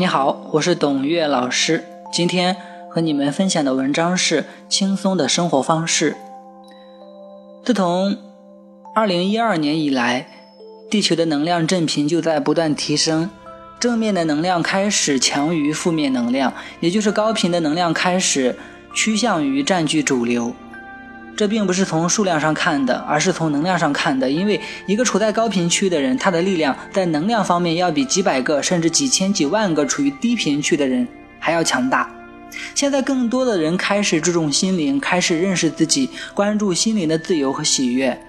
[0.00, 1.84] 你好，我是董月老师。
[2.10, 2.56] 今天
[2.88, 6.16] 和你们分享的文章是轻松的生活方式。
[7.62, 8.16] 自从
[8.96, 10.26] 2012年以来，
[10.88, 13.28] 地球的能量振频就在不断提升，
[13.78, 18.56] 正面的能量开始强于负面能量，也就是高频的能量开始
[18.94, 20.54] 趋向于占据主流。
[21.36, 24.28] 这并不是从数量上看的，而是从能量上看的。
[24.28, 32.10] 因为一个处在高频区的人，他的力量在能量方面要比几百个甚至几千几万个处于低频区的人还要强大。
[32.74, 38.20] 现在更多的人开始注重心灵，开始认识自己，关注心灵的自由和喜悦。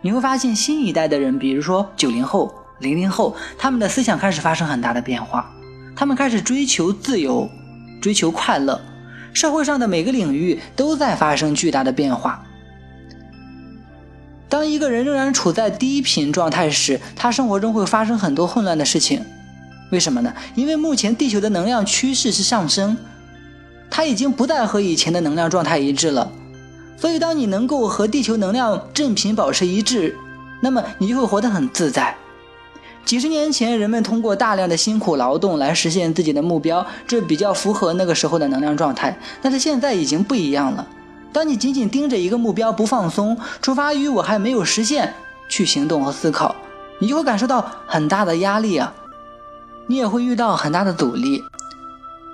[0.00, 5.50] 你会发现，新一代的人，比如说九零后、零零后，他们的思想开始发生很大的变化，
[5.96, 7.48] 他们开始追求自由，
[8.02, 8.80] 追求快乐。
[9.32, 12.44] 社会上的每个领域都在发生巨大的变化。
[14.48, 19.24] 当一个人仍然处在低频状态时，他生活中会发生很多混乱的事情。
[19.90, 20.32] 为什么呢？
[20.54, 22.96] 因为目前地球的能量趋势是上升，
[23.90, 26.30] 它已经不再和以前的能量状态一致了。
[26.96, 30.16] 所以，当你能够和地球能量振频保持一致，
[30.60, 32.14] 那么你就会活得很自在。
[33.04, 39.18] 几十年前，人们通过大量的辛苦劳动来实现自己的目标，这比较符合那个时候的能量状态。
[39.40, 40.86] 但是现在已经不一样了。
[41.38, 45.14] 当你紧紧盯着一个目标不放松，出发于我还没有实现
[45.48, 46.56] 去行动和思考，
[46.98, 48.92] 你就会感受到很大的压力啊，
[49.86, 51.44] 你也会遇到很大的阻力。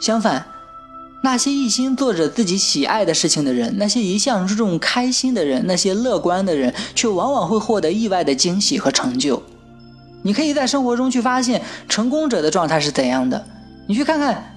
[0.00, 0.46] 相反，
[1.24, 9.42] 那些一心做着自己喜爱的事情的人，那些一向注重开心的人，那些乐观的人，却往往会获得意外的惊喜和成就。
[10.22, 13.44] 你可以在生活中去发现成功者的状态是怎样的，
[13.88, 14.51] 你去看看。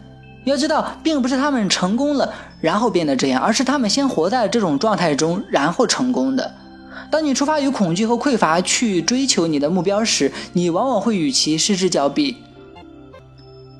[0.46, 6.54] 要知道，并不是他们成功了，然后变得这样，而是他们先活在这种状态中，然后成功的。
[7.12, 12.38] 当你出发于恐惧和匮乏去追求你的目标时，你往往会与其失之交臂。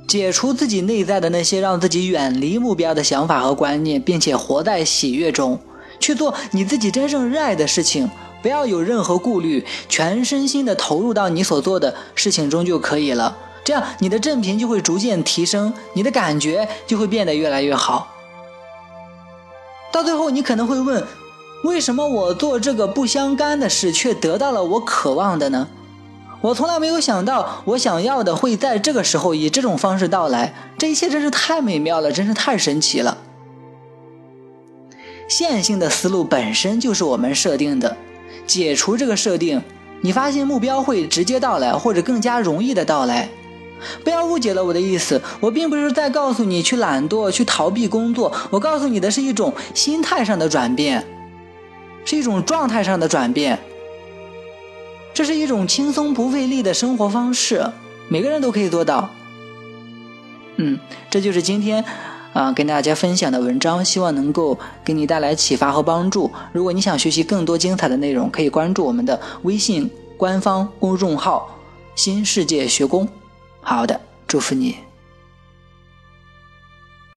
[0.08, 5.60] 解除自己内在的那些让自己远离目标的想法和观念，并且活在喜悦中，
[6.00, 8.10] 去做你自己真正热爱的事情，
[8.42, 13.36] 不要有任何顾虑，全身心的投入到你所做的事情中就可以了。
[13.66, 18.08] 这样，你的振频就会逐渐提升，你的感觉就会变得越来越好。
[19.92, 21.04] 到最后，你可能会问：
[21.64, 25.68] 为什么我做这个不相干的事，却得到了我渴望的呢？
[26.42, 30.54] 我从来没有想到，我想要的会在这个时候以这种方式到来。
[30.78, 33.18] 这一切真是太美妙了，真是太神奇了。
[35.28, 37.98] 线性的思路本身就是我们设定的，
[38.46, 39.64] 解除这个设定，
[40.02, 43.28] 你发现目标会直接到来，或者更加容易的到来。
[44.04, 48.32] 不要误解了我的意思，我并不是在告诉你去懒惰、去逃避工作。
[48.50, 51.06] 我告诉你的是一种心态上的转变，
[52.06, 53.60] 是一种状态上的转变。
[55.14, 57.66] 这是一种轻松不费力的生活方式，
[58.10, 59.10] 每个人都可以做到。
[60.58, 60.78] 嗯，
[61.10, 61.84] 这就是今天
[62.34, 66.30] 啊跟大家分享的文章，希望能够给你带来启发和帮助。
[66.52, 71.50] 如果你想学习更多精彩的内容，可以关注我们的微信官方公众号
[71.96, 73.08] “新世界学宫”。
[73.68, 74.78] 好的，祝福你。